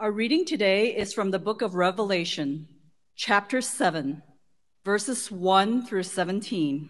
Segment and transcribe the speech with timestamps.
[0.00, 2.68] Our reading today is from the book of Revelation,
[3.16, 4.22] chapter 7,
[4.82, 6.88] verses 1 through 17.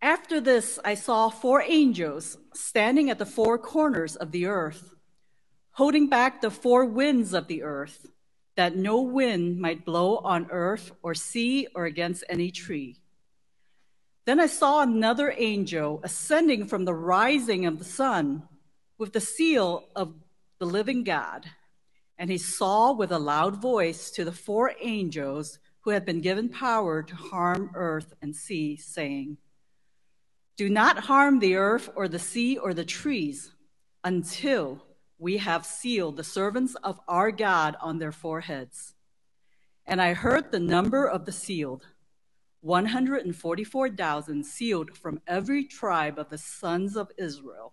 [0.00, 4.94] After this, I saw four angels standing at the four corners of the earth,
[5.72, 8.06] holding back the four winds of the earth,
[8.54, 13.00] that no wind might blow on earth or sea or against any tree.
[14.26, 18.44] Then I saw another angel ascending from the rising of the sun
[18.96, 20.14] with the seal of
[20.58, 21.46] the living God.
[22.18, 26.48] And he saw with a loud voice to the four angels who had been given
[26.48, 29.38] power to harm earth and sea, saying,
[30.56, 33.52] Do not harm the earth or the sea or the trees
[34.02, 34.82] until
[35.18, 38.94] we have sealed the servants of our God on their foreheads.
[39.86, 41.86] And I heard the number of the sealed
[42.60, 47.72] 144,000 sealed from every tribe of the sons of Israel.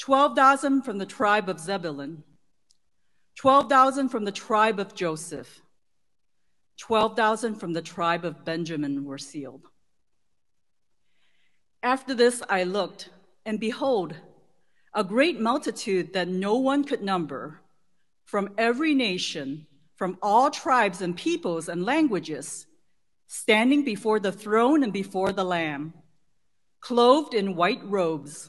[0.00, 2.24] 12,000 from the tribe of Zebulun,
[3.36, 5.60] 12,000 from the tribe of Joseph,
[6.78, 9.66] 12,000 from the tribe of Benjamin were sealed.
[11.82, 13.10] After this I looked,
[13.44, 14.14] and behold,
[14.94, 17.60] a great multitude that no one could number,
[18.24, 22.66] from every nation, from all tribes and peoples and languages,
[23.26, 25.92] standing before the throne and before the Lamb,
[26.80, 28.48] clothed in white robes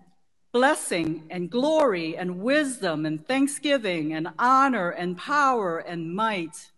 [0.51, 6.71] Blessing and glory and wisdom and thanksgiving and honor and power and might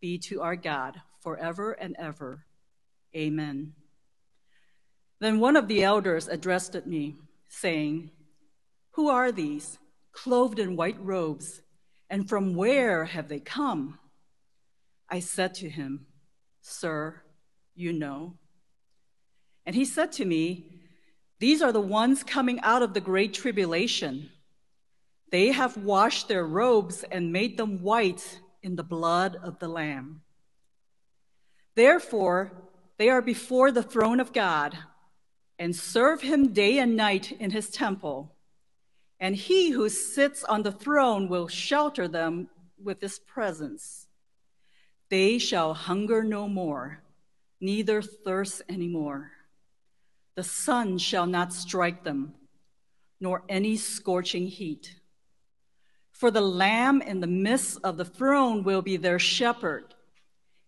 [0.00, 2.44] be to our God forever and ever.
[3.16, 3.72] Amen.
[5.20, 7.16] Then one of the elders addressed me,
[7.48, 8.10] saying,
[8.92, 9.78] Who are these,
[10.12, 11.62] clothed in white robes,
[12.10, 13.98] and from where have they come?
[15.08, 16.06] I said to him,
[16.60, 17.22] Sir,
[17.74, 18.34] you know.
[19.64, 20.73] And he said to me,
[21.38, 24.30] these are the ones coming out of the great tribulation.
[25.30, 30.22] They have washed their robes and made them white in the blood of the Lamb.
[31.74, 32.52] Therefore,
[32.98, 34.78] they are before the throne of God
[35.58, 38.34] and serve him day and night in his temple.
[39.18, 42.48] And he who sits on the throne will shelter them
[42.82, 44.06] with his presence.
[45.08, 47.02] They shall hunger no more,
[47.60, 49.33] neither thirst any more.
[50.34, 52.34] The sun shall not strike them,
[53.20, 54.96] nor any scorching heat.
[56.10, 59.94] For the Lamb in the midst of the throne will be their shepherd,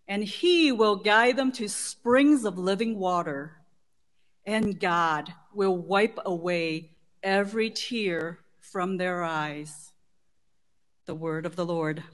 [0.06, 3.56] and he will guide them to springs of living water.
[4.44, 6.90] And God will wipe away
[7.22, 9.92] every tear from their eyes.
[11.06, 12.04] The word of the Lord.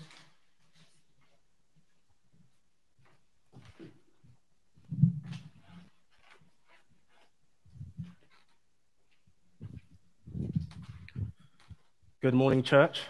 [12.22, 13.00] Good morning, church.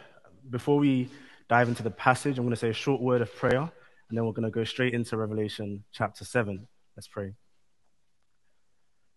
[0.48, 1.10] Before we
[1.46, 4.24] dive into the passage, I'm going to say a short word of prayer, and then
[4.24, 6.66] we're going to go straight into Revelation chapter 7.
[6.96, 7.34] Let's pray.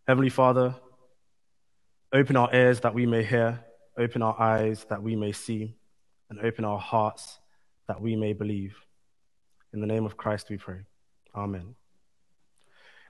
[0.05, 0.75] Heavenly Father,
[2.11, 3.61] open our ears that we may hear,
[3.97, 5.77] open our eyes that we may see,
[6.29, 7.39] and open our hearts
[7.87, 8.75] that we may believe.
[9.71, 10.79] In the name of Christ we pray.
[11.33, 11.75] Amen.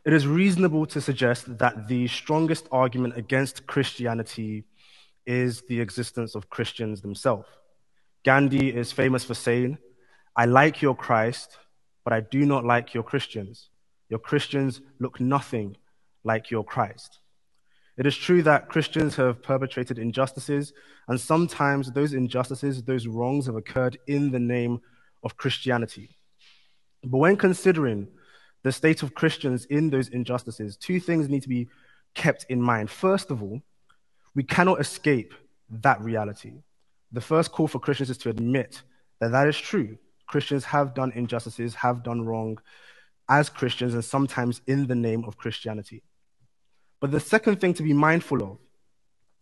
[0.06, 4.66] It is reasonable to suggest that the strongest argument against Christianity
[5.26, 7.48] is the existence of Christians themselves.
[8.24, 9.78] Gandhi is famous for saying,
[10.36, 11.58] I like your Christ,
[12.04, 13.70] but I do not like your Christians.
[14.10, 15.78] Your Christians look nothing
[16.24, 17.20] like your Christ.
[17.98, 20.74] It is true that Christians have perpetrated injustices,
[21.08, 24.82] and sometimes those injustices, those wrongs have occurred in the name
[25.24, 26.10] of Christianity.
[27.04, 28.08] But when considering
[28.64, 31.70] the state of Christians in those injustices, two things need to be
[32.16, 32.90] kept in mind.
[32.90, 33.62] First of all,
[34.36, 35.34] we cannot escape
[35.70, 36.54] that reality.
[37.12, 38.84] The first call for Christians is to admit
[39.20, 39.98] that that is true.
[40.28, 42.60] Christians have done injustices, have done wrong
[43.30, 46.04] as Christians, and sometimes in the name of Christianity.
[47.00, 48.58] But the second thing to be mindful of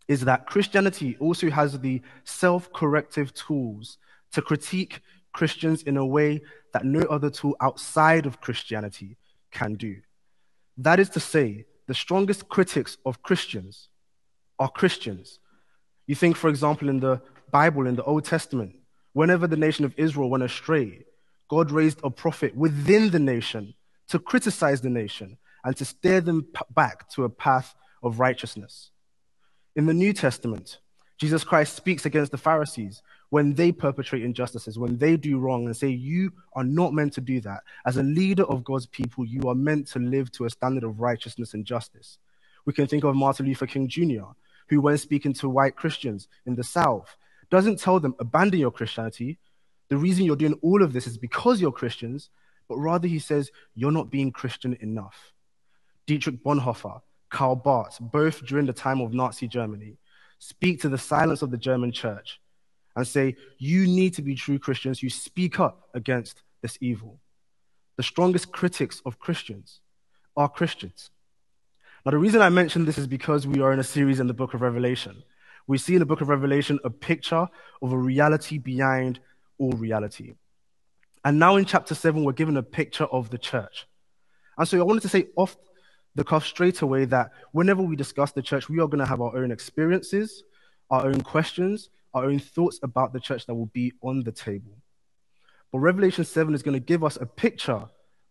[0.07, 3.98] is that Christianity also has the self corrective tools
[4.34, 5.01] to critique
[5.31, 6.42] Christians in a way
[6.74, 9.18] that no other tool outside of Christianity
[9.51, 9.98] can do.
[10.78, 13.90] That is to say, the strongest critics of Christians
[14.59, 15.39] are Christians.
[16.07, 17.21] You think, for example, in the
[17.51, 18.75] Bible, in the Old Testament,
[19.13, 21.05] whenever the nation of Israel went astray,
[21.50, 23.73] God raised a prophet within the nation
[24.07, 28.91] to criticize the nation and to steer them back to a path of righteousness.
[29.75, 30.79] In the New Testament,
[31.17, 35.75] Jesus Christ speaks against the Pharisees when they perpetrate injustices, when they do wrong, and
[35.75, 37.61] say, You are not meant to do that.
[37.85, 40.99] As a leader of God's people, you are meant to live to a standard of
[40.99, 42.19] righteousness and justice.
[42.65, 44.25] We can think of Martin Luther King Jr.,
[44.69, 47.15] who, when speaking to white Christians in the South,
[47.50, 49.38] doesn't tell them, Abandon your Christianity.
[49.89, 52.30] The reason you're doing all of this is because you're Christians,
[52.68, 55.33] but rather he says, You're not being Christian enough.
[56.07, 59.98] Dietrich Bonhoeffer, Karl Barth, both during the time of Nazi Germany,
[60.39, 62.39] speak to the silence of the German church
[62.95, 67.19] and say, You need to be true Christians who speak up against this evil.
[67.98, 69.81] The strongest critics of Christians
[70.36, 71.12] are Christians.
[72.05, 74.33] Now, the reason I mention this is because we are in a series in the
[74.33, 75.23] book of Revelation.
[75.67, 77.47] We see in the book of Revelation a picture
[77.81, 79.21] of a reality behind
[79.57, 80.33] all reality.
[81.23, 83.88] And now in chapter 7, we're given a picture of the church.
[84.57, 85.55] And so I wanted to say off
[86.13, 89.21] the cuff straight away that whenever we discuss the church, we are going to have
[89.21, 90.44] our own experiences,
[90.91, 94.73] our own questions, our own thoughts about the church that will be on the table.
[95.71, 97.85] But Revelation 7 is going to give us a picture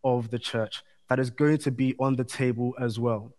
[0.04, 3.32] of the church that is going to be on the table as well.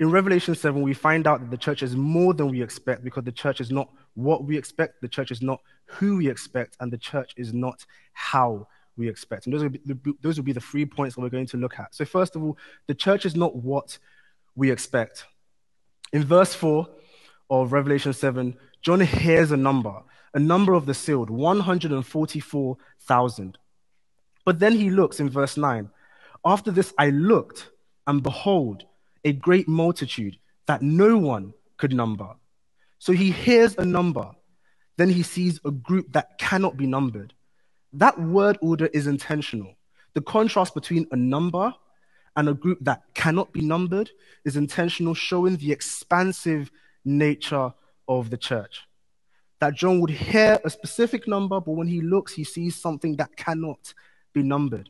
[0.00, 3.24] In Revelation 7, we find out that the church is more than we expect because
[3.24, 6.92] the church is not what we expect, the church is not who we expect, and
[6.92, 8.66] the church is not how
[8.96, 9.46] we expect.
[9.46, 9.80] And those will, be,
[10.20, 11.94] those will be the three points that we're going to look at.
[11.94, 13.98] So, first of all, the church is not what
[14.54, 15.24] we expect.
[16.12, 16.86] In verse 4
[17.50, 20.02] of Revelation 7, John hears a number,
[20.34, 23.58] a number of the sealed, 144,000.
[24.44, 25.88] But then he looks in verse 9.
[26.44, 27.70] After this, I looked,
[28.06, 28.84] and behold,
[29.24, 30.36] a great multitude
[30.66, 32.28] that no one could number.
[32.98, 34.30] So he hears a number,
[34.96, 37.34] then he sees a group that cannot be numbered.
[37.92, 39.74] That word order is intentional.
[40.14, 41.74] The contrast between a number
[42.36, 44.10] and a group that cannot be numbered
[44.44, 46.70] is intentional, showing the expansive
[47.04, 47.72] nature
[48.08, 48.82] of the church.
[49.60, 53.36] That John would hear a specific number, but when he looks, he sees something that
[53.36, 53.94] cannot
[54.32, 54.88] be numbered.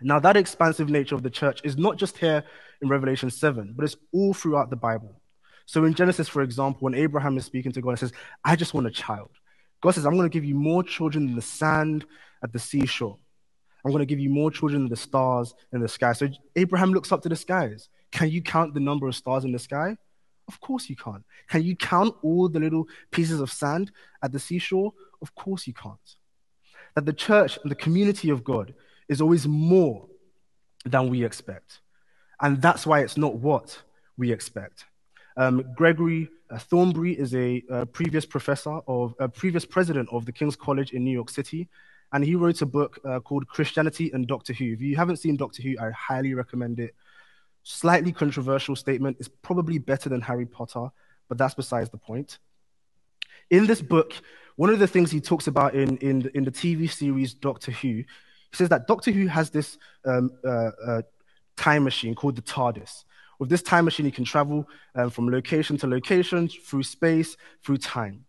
[0.00, 2.44] Now, that expansive nature of the church is not just here
[2.82, 5.20] in Revelation 7, but it's all throughout the Bible.
[5.64, 8.12] So in Genesis, for example, when Abraham is speaking to God and says,
[8.44, 9.30] I just want a child.
[9.80, 12.04] God says, I'm going to give you more children than the sand
[12.42, 13.18] at the seashore.
[13.84, 16.12] I'm going to give you more children than the stars in the sky.
[16.12, 17.88] So Abraham looks up to the skies.
[18.12, 19.96] Can you count the number of stars in the sky?
[20.48, 21.24] Of course you can't.
[21.48, 23.90] Can you count all the little pieces of sand
[24.22, 24.92] at the seashore?
[25.22, 25.98] Of course you can't.
[26.94, 28.74] That the church and the community of God
[29.08, 30.06] is always more
[30.84, 31.80] than we expect.
[32.40, 33.82] And that's why it's not what
[34.16, 34.84] we expect.
[35.36, 40.24] Um, Gregory uh, Thornbury is a, a, uh, previous professor of a previous president of
[40.24, 41.68] the King's College in New York City,
[42.12, 44.72] and he wrote a book uh, called Christianity and Doctor Who.
[44.72, 46.94] If you haven't seen Doctor Who, I highly recommend it.
[47.64, 49.16] Slightly controversial statement.
[49.18, 50.88] It's probably better than Harry Potter,
[51.28, 52.38] but that's besides the point.
[53.50, 54.12] In this book,
[54.54, 58.04] one of the things he talks about in, in, in the TV series Doctor Who,
[58.56, 61.02] says that Doctor Who has this um, uh, uh,
[61.56, 63.04] time machine called the TARDIS.
[63.38, 67.78] With this time machine, you can travel um, from location to location, through space, through
[67.78, 68.24] time.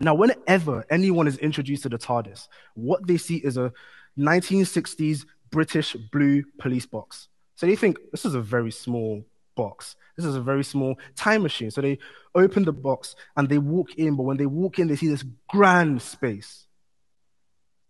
[0.00, 3.72] Now, whenever anyone is introduced to the TARDIS, what they see is a
[4.18, 7.28] 1960s British blue police box.
[7.54, 9.24] So they think this is a very small
[9.56, 9.96] box.
[10.16, 11.70] This is a very small time machine.
[11.70, 11.98] So they
[12.34, 15.24] open the box and they walk in, but when they walk in, they see this
[15.48, 16.66] grand space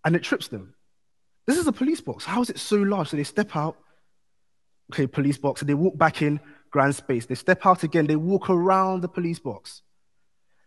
[0.04, 0.74] and it trips them.
[1.46, 2.24] This is a police box.
[2.24, 3.08] How is it so large?
[3.08, 3.76] So they step out
[4.92, 7.26] okay, police box, and they walk back in, grand space.
[7.26, 9.82] They step out again, they walk around the police box.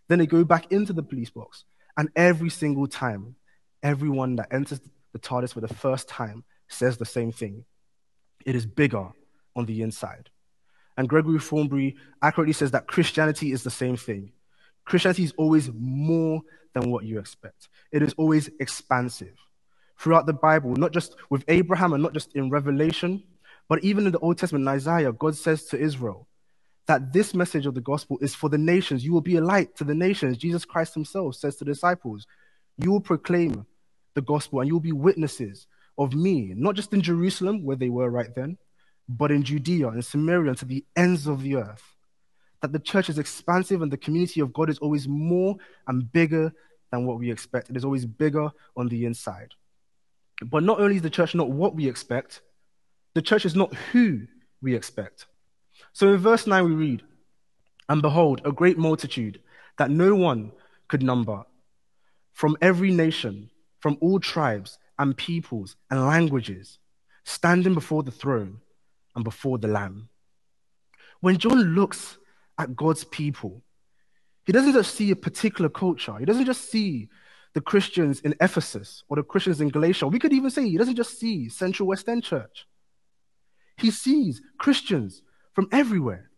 [0.08, 1.66] Then they go back into the police box.
[1.98, 3.36] And every single time,
[3.82, 7.66] everyone that enters the TARDIS for the first time says the same thing
[8.46, 9.10] it is bigger
[9.56, 10.30] on the inside.
[10.98, 14.34] And Gregory Thornbury accurately says that Christianity is the same thing.
[14.86, 16.42] Christianity is always more
[16.74, 19.38] than what you expect, it is always expansive.
[20.04, 23.24] Throughout the Bible, not just with Abraham and not just in Revelation,
[23.70, 26.28] but even in the Old Testament, in Isaiah, God says to Israel
[26.88, 29.06] that this message of the gospel is for the nations.
[29.06, 30.36] You will be a light to the nations.
[30.36, 32.28] Jesus Christ himself says to the disciples,
[32.78, 33.66] You will proclaim
[34.14, 35.68] the gospel, and you'll be witnesses
[35.98, 38.58] of me, not just in Jerusalem, where they were right then,
[39.08, 41.96] but in Judea and Samaria and to the ends of the earth.
[42.62, 45.56] That the church is expansive and the community of God is always more
[45.88, 46.52] and bigger
[46.92, 47.70] than what we expect.
[47.70, 49.54] It is always bigger on the inside.
[50.50, 52.42] But not only is the church not what we expect,
[53.14, 54.28] the church is not who
[54.62, 55.28] we expect.
[55.94, 57.04] So in verse 9, we read,
[57.90, 59.40] And behold, a great multitude
[59.78, 60.52] that no one
[60.88, 61.44] could number
[62.34, 66.80] from every nation, from all tribes and peoples and languages,
[67.24, 68.60] standing before the throne
[69.16, 70.10] and before the Lamb.
[71.22, 72.18] When John looks
[72.58, 73.64] at God's people,
[74.46, 77.10] he doesn't just see a particular culture, he doesn't just see
[77.54, 80.08] the Christians in Ephesus or the Christians in Galatia.
[80.08, 82.68] We could even say he doesn't just see Central West End Church,
[83.78, 85.22] he sees Christians
[85.54, 86.30] from everywhere.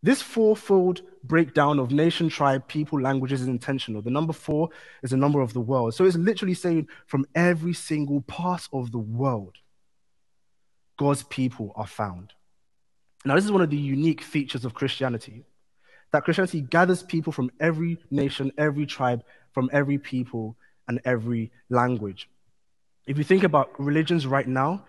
[0.00, 4.00] This fourfold breakdown of nation, tribe, people, languages is intentional.
[4.00, 4.68] The number four
[5.02, 5.92] is the number of the world.
[5.94, 9.56] So it's literally saying from every single part of the world,
[10.98, 12.32] God's people are found.
[13.24, 15.44] Now, this is one of the unique features of Christianity
[16.12, 19.22] that Christianity gathers people from every nation, every tribe,
[19.52, 20.56] from every people,
[20.88, 22.28] and every language.
[23.06, 24.84] If you think about religions right now,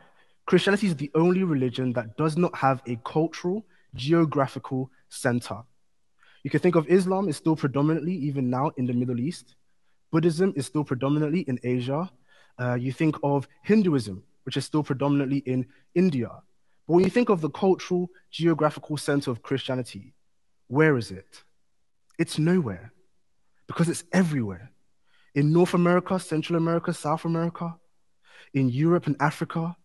[0.45, 5.61] Christianity is the only religion that does not have a cultural, geographical center.
[6.43, 9.55] You can think of Islam is still predominantly, even now, in the Middle East.
[10.11, 12.09] Buddhism is still predominantly in Asia.
[12.57, 16.29] Uh, you think of Hinduism, which is still predominantly in India.
[16.87, 20.13] But when you think of the cultural, geographical center of Christianity,
[20.69, 21.43] where is it?
[22.17, 22.93] It's nowhere
[23.67, 24.71] because it's everywhere.
[25.35, 27.75] In North America, Central America, South America,
[28.53, 29.75] in Europe and Africa,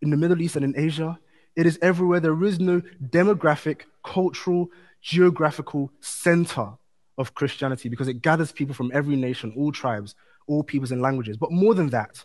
[0.00, 1.18] in the Middle East and in Asia,
[1.56, 2.20] it is everywhere.
[2.20, 4.70] There is no demographic, cultural,
[5.00, 6.72] geographical center
[7.16, 10.14] of Christianity because it gathers people from every nation, all tribes,
[10.46, 11.36] all peoples and languages.
[11.36, 12.24] But more than that,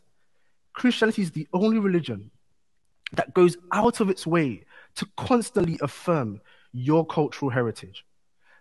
[0.73, 2.31] Christianity is the only religion
[3.13, 8.05] that goes out of its way to constantly affirm your cultural heritage.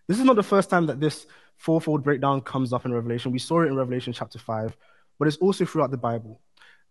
[0.07, 3.33] This is not the first time that this fourfold breakdown comes up in Revelation.
[3.33, 4.77] We saw it in Revelation chapter 5,
[5.19, 6.41] but it's also throughout the Bible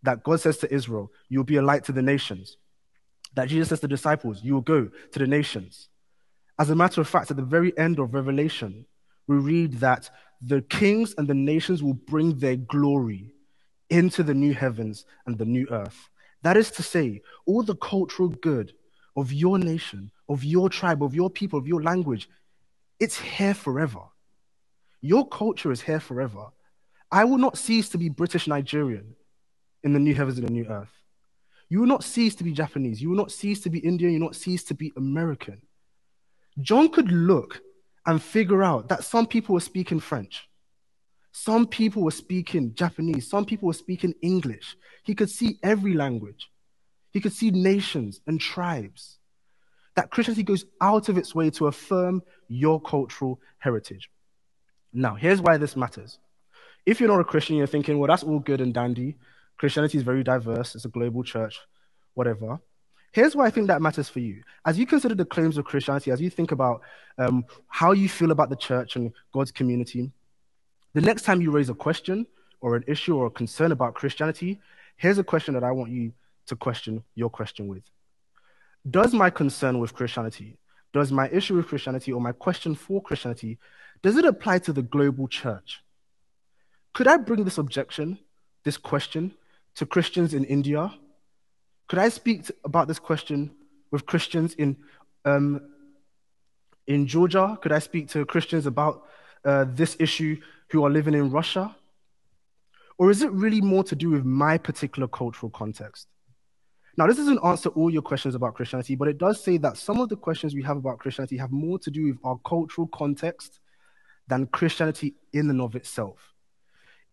[0.03, 2.57] that God says to Israel, You'll be a light to the nations
[3.33, 5.89] that Jesus says to the disciples, You will go to the nations.
[6.59, 8.85] As a matter of fact, at the very end of Revelation,
[9.27, 10.09] we read that
[10.41, 13.31] the kings and the nations will bring their glory
[13.89, 16.09] into the new heavens and the new earth.
[16.43, 18.73] That is to say, all the cultural good
[19.17, 22.29] of your nation, of your tribe, of your people, of your language,
[22.99, 24.03] it's here forever.
[25.01, 26.45] Your culture is here forever.
[27.11, 29.15] I will not cease to be British Nigerian
[29.83, 30.91] in the new heavens and the new earth.
[31.69, 33.01] You will not cease to be Japanese.
[33.01, 34.13] You will not cease to be Indian.
[34.13, 35.61] You will not cease to be American.
[36.61, 37.61] John could look
[38.05, 40.47] and figure out that some people were speaking French.
[41.31, 43.29] Some people were speaking Japanese.
[43.29, 44.75] Some people were speaking English.
[45.03, 46.49] He could see every language.
[47.17, 49.17] He could see nations and tribes.
[49.95, 54.11] That Christianity goes out of its way to affirm your cultural heritage.
[54.93, 56.19] Now, here's why this matters.
[56.85, 59.15] If you're not a Christian, you're thinking, well, that's all good and dandy.
[59.57, 61.59] Christianity is very diverse, it's a global church,
[62.13, 62.59] whatever.
[63.13, 64.43] Here's why I think that matters for you.
[64.63, 66.81] As you consider the claims of Christianity, as you think about
[67.17, 70.11] um, how you feel about the church and God's community,
[70.93, 72.27] the next time you raise a question
[72.61, 74.61] or an issue or a concern about Christianity,
[74.97, 76.13] here's a question that I want you
[76.47, 77.83] to question your question with.
[78.89, 80.57] Does my concern with Christianity,
[80.93, 83.57] does my issue with Christianity or my question for Christianity,
[84.01, 85.83] does it apply to the global church?
[86.93, 88.17] Could I bring this objection,
[88.63, 89.33] this question,
[89.75, 90.93] to Christians in India?
[91.87, 93.51] Could I speak about this question
[93.91, 94.77] with Christians in,
[95.25, 95.61] um,
[96.87, 97.57] in Georgia?
[97.61, 99.03] Could I speak to Christians about
[99.45, 100.39] uh, this issue
[100.69, 101.75] who are living in Russia?
[102.97, 106.07] Or is it really more to do with my particular cultural context?
[106.97, 109.99] Now, this doesn't answer all your questions about Christianity, but it does say that some
[109.99, 113.59] of the questions we have about Christianity have more to do with our cultural context
[114.27, 116.33] than Christianity in and of itself.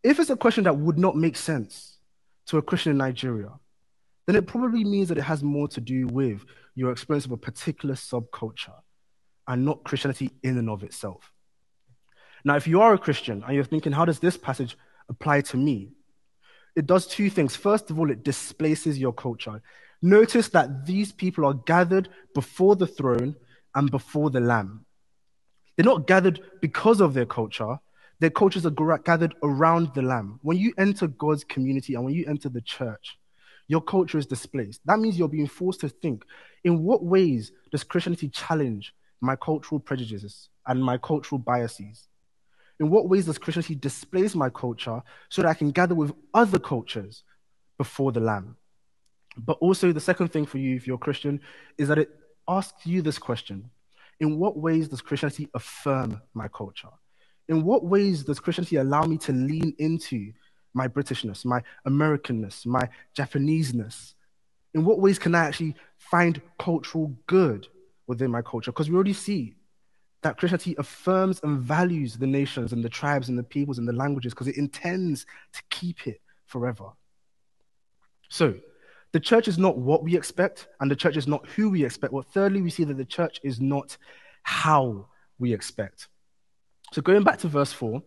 [0.02, 1.94] If it's a question that would not make sense,
[2.46, 3.50] to a Christian in Nigeria,
[4.26, 7.36] then it probably means that it has more to do with your experience of a
[7.36, 8.74] particular subculture
[9.46, 11.32] and not Christianity in and of itself.
[12.44, 14.76] Now, if you are a Christian and you're thinking, how does this passage
[15.08, 15.92] apply to me?
[16.76, 17.54] It does two things.
[17.54, 19.62] First of all, it displaces your culture.
[20.02, 23.36] Notice that these people are gathered before the throne
[23.74, 24.84] and before the Lamb.
[25.76, 27.78] They're not gathered because of their culture,
[28.20, 30.38] their cultures are gathered around the Lamb.
[30.42, 33.18] When you enter God's community and when you enter the church,
[33.66, 34.80] your culture is displaced.
[34.84, 36.24] That means you're being forced to think
[36.64, 42.08] in what ways does Christianity challenge my cultural prejudices and my cultural biases?
[42.80, 46.58] In what ways does Christianity displace my culture so that I can gather with other
[46.58, 47.22] cultures
[47.78, 48.56] before the Lamb?
[49.36, 51.40] But also, the second thing for you, if you're a Christian,
[51.78, 52.10] is that it
[52.48, 53.70] asks you this question
[54.20, 56.90] In what ways does Christianity affirm my culture?
[57.48, 60.32] In what ways does Christianity allow me to lean into
[60.72, 64.14] my Britishness, my Americanness, my Japaneseness?
[64.72, 67.68] In what ways can I actually find cultural good
[68.06, 68.72] within my culture?
[68.72, 69.54] Because we already see
[70.24, 73.92] that Christianity affirms and values the nations and the tribes and the peoples and the
[73.92, 76.86] languages because it intends to keep it forever.
[78.30, 78.54] So,
[79.12, 82.14] the church is not what we expect, and the church is not who we expect.
[82.14, 83.98] Well, thirdly, we see that the church is not
[84.42, 86.08] how we expect.
[86.92, 88.02] So, going back to verse 4,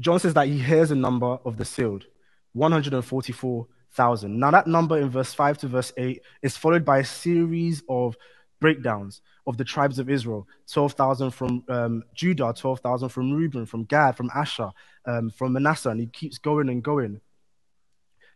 [0.00, 2.06] John says that he hears a number of the sealed
[2.54, 4.40] 144,000.
[4.40, 8.16] Now, that number in verse 5 to verse 8 is followed by a series of
[8.62, 14.16] breakdowns of the tribes of Israel 12,000 from um, Judah, 12,000 from Reuben, from Gad,
[14.16, 14.70] from Asher,
[15.04, 17.20] um, from Manasseh, and he keeps going and going.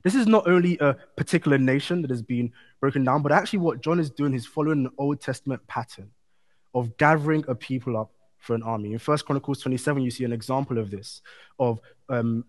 [0.03, 3.81] This is not only a particular nation that has been broken down, but actually what
[3.81, 6.11] John is doing is following an Old Testament pattern
[6.75, 8.93] of gathering a people up for an army.
[8.93, 11.23] In First Chronicles 27, you see an example of this,
[11.59, 12.45] of um,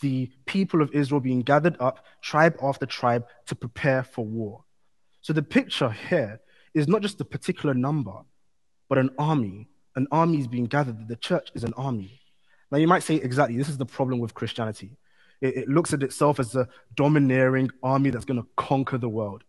[0.00, 4.64] the people of Israel being gathered up, tribe after tribe, to prepare for war.
[5.20, 6.40] So the picture here
[6.76, 8.12] is not just a particular number,
[8.88, 9.66] but an army.
[9.96, 11.08] An army is being gathered.
[11.08, 12.20] The church is an army.
[12.70, 14.90] Now, you might say, exactly, this is the problem with Christianity.
[15.40, 19.42] It, it looks at itself as a domineering army that's going to conquer the world.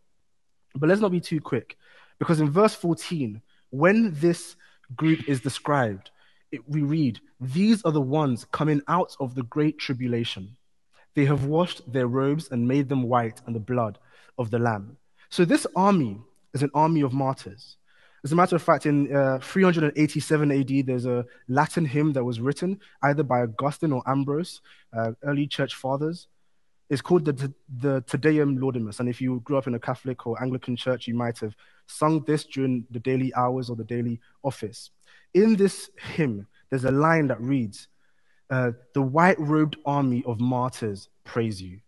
[0.74, 1.78] But let's not be too quick,
[2.18, 3.42] because in verse 14,
[3.72, 4.56] when this
[4.96, 6.12] group is described,
[6.54, 10.56] it, we read, These are the ones coming out of the great tribulation.
[11.14, 13.98] They have washed their robes and made them white in the blood
[14.38, 14.96] of the Lamb.
[15.30, 16.22] So this army
[16.58, 17.78] is an army of martyrs.
[18.24, 22.42] As a matter of fact, in uh, 387 AD, there's a Latin hymn that was
[22.42, 24.62] written either by Augustine or Ambrose,
[24.92, 26.28] uh, early church fathers.
[26.90, 29.00] It's called the, the Te Deum Laudamus.
[29.00, 32.24] And if you grew up in a Catholic or Anglican church, you might have sung
[32.26, 34.92] this during the daily hours or the daily office.
[35.34, 37.88] In this hymn, there's a line that reads,
[38.50, 41.80] uh, The white robed army of martyrs praise you.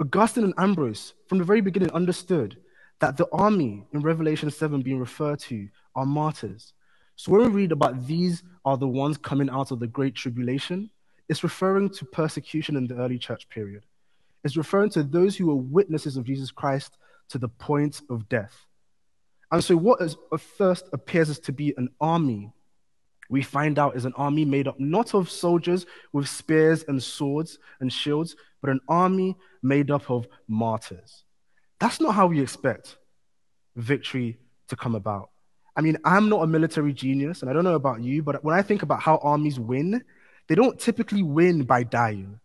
[0.00, 2.56] Augustine and Ambrose, from the very beginning, understood
[3.00, 6.74] that the army in Revelation 7 being referred to are martyrs.
[7.16, 10.90] So when we read about these are the ones coming out of the great tribulation,
[11.28, 13.84] it's referring to persecution in the early church period.
[14.44, 16.96] It's referring to those who were witnesses of Jesus Christ
[17.28, 18.66] to the point of death.
[19.52, 22.52] And so, what is, at first appears as to be an army,
[23.28, 27.58] we find out is an army made up not of soldiers with spears and swords
[27.80, 31.24] and shields, but an army made up of martyrs.
[31.80, 32.96] That's not how we expect
[33.74, 34.38] victory
[34.68, 35.30] to come about.
[35.74, 38.54] I mean, I'm not a military genius, and I don't know about you, but when
[38.54, 40.04] I think about how armies win,
[40.46, 42.38] they don't typically win by dying.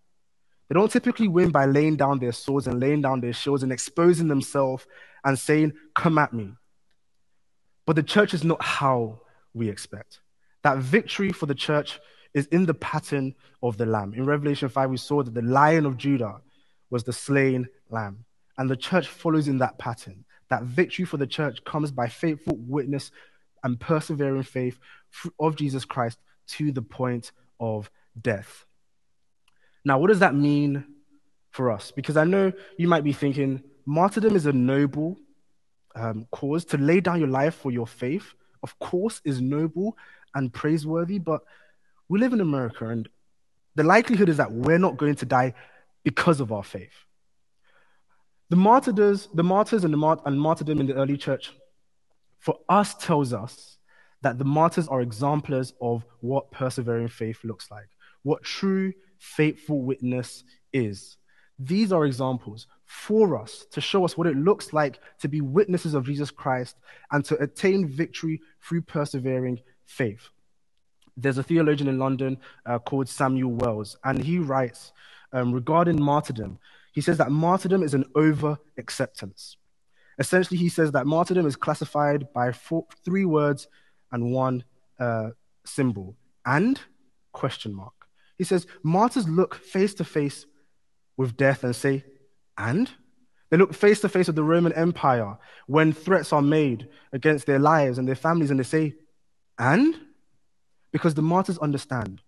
[0.69, 3.71] They don't typically win by laying down their swords and laying down their shields and
[3.71, 4.87] exposing themselves
[5.23, 6.53] and saying, Come at me.
[7.85, 9.21] But the church is not how
[9.53, 10.21] we expect.
[10.63, 11.99] That victory for the church
[12.33, 14.13] is in the pattern of the lamb.
[14.13, 16.41] In Revelation 5, we saw that the lion of Judah
[16.89, 18.25] was the slain lamb.
[18.57, 20.25] And the church follows in that pattern.
[20.49, 23.11] That victory for the church comes by faithful witness
[23.63, 24.77] and persevering faith
[25.39, 27.89] of Jesus Christ to the point of
[28.21, 28.65] death.
[29.83, 30.85] Now, what does that mean
[31.51, 31.91] for us?
[31.91, 35.17] Because I know you might be thinking martyrdom is a noble
[35.95, 36.65] um, cause.
[36.65, 39.97] To lay down your life for your faith, of course, is noble
[40.33, 41.41] and praiseworthy, but
[42.09, 43.07] we live in America, and
[43.75, 45.53] the likelihood is that we're not going to die
[46.03, 46.93] because of our faith.
[48.49, 51.53] The martyrs, the martyrs and the mart- and martyrdom in the early church,
[52.39, 53.77] for us tells us
[54.21, 57.89] that the martyrs are exemplars of what persevering faith looks like,
[58.23, 61.17] what true faithful witness is.
[61.57, 65.95] These are examples for us to show us what it looks like to be witnesses
[65.95, 66.75] of Jesus Christ
[67.11, 70.29] and to attain victory through persevering faith.
[71.17, 74.91] There's a theologian in London uh, called Samuel Wells, and he writes
[75.33, 76.59] um, regarding martyrdom
[76.95, 79.57] he says that martyrdom is an over acceptance.
[80.17, 83.67] Essentially, he says that martyrdom is classified by four, three words
[84.13, 84.63] and one
[84.97, 85.31] uh,
[85.65, 86.79] symbol and
[87.33, 88.07] question mark.
[88.37, 90.45] He says martyrs look face to face
[91.17, 92.05] with death and say,
[92.57, 92.89] and?
[93.49, 97.59] They look face to face with the Roman Empire when threats are made against their
[97.59, 98.95] lives and their families, and they say,
[99.59, 99.99] and?
[100.93, 102.21] Because the martyrs understand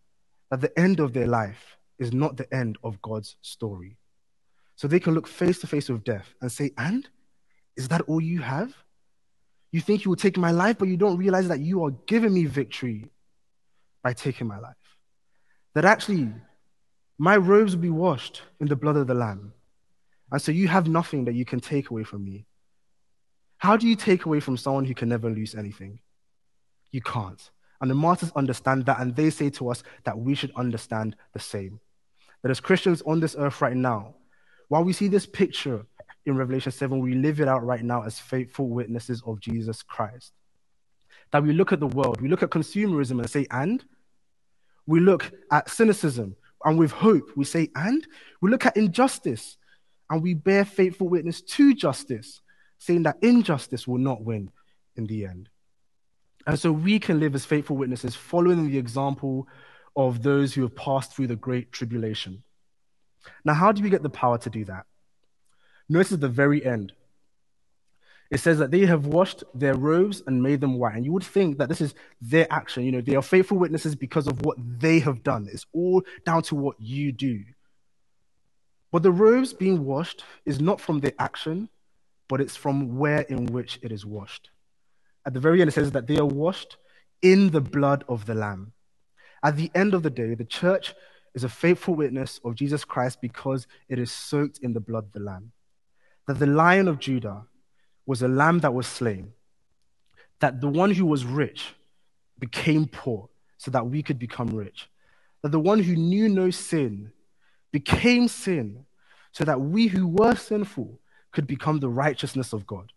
[0.51, 3.95] that the end of their life is not the end of God's story.
[4.77, 7.07] So they can look face to face with death and say, And?
[7.75, 8.73] Is that all you have?
[9.71, 12.33] You think you will take my life, but you don't realize that you are giving
[12.33, 13.09] me victory
[14.01, 14.75] by taking my life.
[15.73, 16.33] that actually
[17.19, 19.53] my robes will be washed in the blood of the Lamb.
[20.31, 22.47] And so you have nothing that you can take away from me.
[23.57, 25.99] How do you take away from someone who can never lose anything?
[26.91, 27.51] You can't.
[27.79, 31.39] And the martyrs understand that, and they say to us that we should understand the
[31.39, 31.79] same.
[32.41, 34.15] That as Christians on this earth right now,
[34.67, 35.85] while we see this picture
[36.25, 40.33] in Revelation 7, we live it out right now as faithful witnesses of Jesus Christ.
[41.31, 43.83] That we look at the world, we look at consumerism and say, and?
[44.85, 48.05] We look at cynicism, and with hope, we say, and?
[48.41, 49.57] We look at injustice,
[50.09, 52.41] and we bear faithful witness to justice,
[52.77, 54.51] saying that injustice will not win
[54.95, 55.49] in the end.
[56.45, 59.47] And so we can live as faithful witnesses, following the example
[59.95, 62.43] of those who have passed through the great tribulation.
[63.43, 64.85] Now, how do we get the power to do that?
[65.89, 66.93] Notice at the very end,
[68.29, 70.95] it says that they have washed their robes and made them white.
[70.95, 72.83] And you would think that this is their action.
[72.83, 75.47] You know, they are faithful witnesses because of what they have done.
[75.51, 77.43] It's all down to what you do.
[78.91, 81.69] But the robes being washed is not from their action,
[82.27, 84.49] but it's from where in which it is washed.
[85.25, 86.77] At the very end, it says that they are washed
[87.21, 88.73] in the blood of the Lamb.
[89.43, 90.93] At the end of the day, the church
[91.37, 95.11] is a faithful witness of Jesus Christ because it is soaked in the blood of
[95.11, 95.51] the Lamb.
[96.25, 97.43] That the Lion of Judah
[98.07, 99.33] was a lamb that was slain,
[100.39, 101.75] that the one who was rich
[102.39, 104.89] became poor so that we could become rich,
[105.43, 107.11] that the one who knew no sin
[107.71, 108.85] became sin
[109.31, 110.99] so that we who were sinful
[111.31, 112.91] could become the righteousness of God.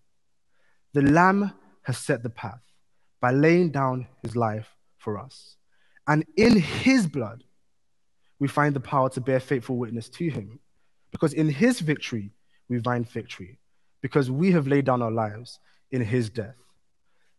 [0.94, 2.62] The Lamb has set the path
[3.20, 5.56] by laying down his life for us.
[6.06, 7.44] And in his blood,
[8.40, 10.58] we find the power to bear faithful witness to him.
[11.12, 12.32] Because in his victory,
[12.68, 13.58] we find victory
[14.00, 16.56] because we have laid down our lives in his death.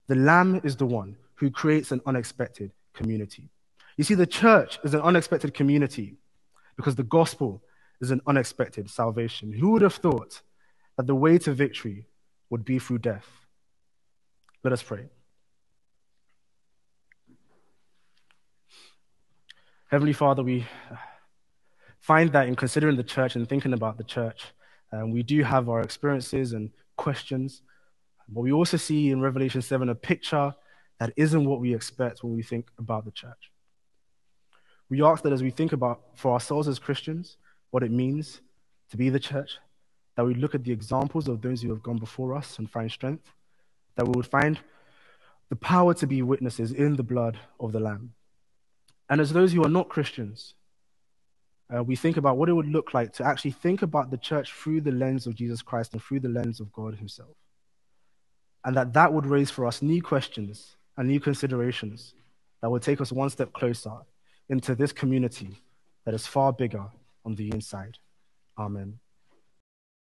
[0.07, 3.49] The Lamb is the one who creates an unexpected community.
[3.97, 6.17] You see, the church is an unexpected community
[6.77, 7.63] because the gospel
[7.99, 9.51] is an unexpected salvation.
[9.51, 10.41] Who would have thought
[10.97, 12.05] that the way to victory
[12.49, 13.27] would be through death?
[14.63, 15.05] Let us pray.
[19.91, 20.65] Heavenly Father, we
[21.99, 24.45] find that in considering the church and thinking about the church,
[24.93, 27.61] um, we do have our experiences and questions,
[28.29, 30.55] but we also see in Revelation 7 a picture
[30.99, 33.51] that isn't what we expect when we think about the church.
[34.89, 37.35] We ask that as we think about for ourselves as Christians
[37.71, 38.39] what it means
[38.91, 39.57] to be the church,
[40.15, 42.89] that we look at the examples of those who have gone before us and find
[42.89, 43.29] strength,
[43.97, 44.57] that we would find
[45.49, 48.13] the power to be witnesses in the blood of the Lamb.
[49.11, 50.55] And as those who are not Christians,
[51.73, 54.53] uh, we think about what it would look like to actually think about the church
[54.53, 57.35] through the lens of Jesus Christ and through the lens of God Himself.
[58.63, 62.13] And that that would raise for us new questions and new considerations
[62.61, 63.97] that would take us one step closer
[64.47, 65.57] into this community
[66.05, 66.85] that is far bigger
[67.25, 67.97] on the inside.
[68.57, 68.97] Amen.